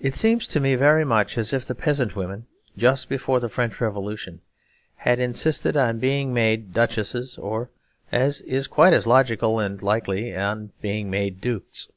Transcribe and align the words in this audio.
It 0.00 0.14
seems 0.14 0.46
to 0.46 0.60
me 0.60 0.76
very 0.76 1.04
much 1.04 1.36
as 1.36 1.52
if 1.52 1.66
the 1.66 1.74
peasant 1.74 2.14
women, 2.14 2.46
just 2.78 3.08
before 3.08 3.40
the 3.40 3.48
French 3.48 3.80
Revolution, 3.80 4.42
had 4.94 5.18
insisted 5.18 5.76
on 5.76 5.98
being 5.98 6.32
made 6.32 6.72
duchesses 6.72 7.36
or 7.36 7.68
(as 8.12 8.42
is 8.42 8.68
quite 8.68 8.92
as 8.92 9.08
logical 9.08 9.58
and 9.58 9.82
likely) 9.82 10.36
on 10.36 10.70
being 10.82 11.10
made 11.10 11.40
dukes. 11.40 11.88